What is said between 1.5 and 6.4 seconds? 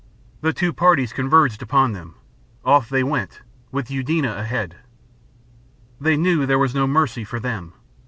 upon them. Off they went, with Eudena ahead. They